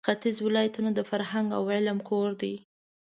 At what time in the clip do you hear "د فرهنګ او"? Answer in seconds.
0.93-1.63